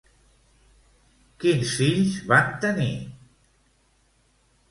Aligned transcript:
Quins 1.43 1.73
fills 1.81 2.15
van 2.33 2.49
tenir? 2.63 2.91